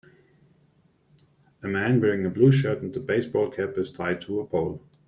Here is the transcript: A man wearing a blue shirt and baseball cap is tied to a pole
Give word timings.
A 1.61 1.67
man 1.67 2.01
wearing 2.01 2.25
a 2.25 2.29
blue 2.31 2.51
shirt 2.51 2.81
and 2.81 3.05
baseball 3.05 3.51
cap 3.51 3.77
is 3.77 3.91
tied 3.91 4.19
to 4.21 4.39
a 4.39 4.47
pole 4.47 4.81